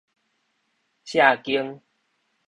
[1.05, 1.79] 卸肩